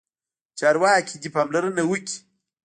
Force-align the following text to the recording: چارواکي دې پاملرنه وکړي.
چارواکي 0.59 1.15
دې 1.21 1.29
پاملرنه 1.35 1.83
وکړي. 1.87 2.17